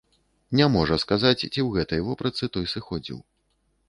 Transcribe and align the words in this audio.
Не 0.59 0.65
можа 0.75 0.95
сказаць, 1.03 1.37
ці 1.51 1.59
ў 1.63 1.67
гэтай 1.75 2.01
вопратцы 2.07 2.49
той 2.57 2.65
сыходзіў. 2.73 3.21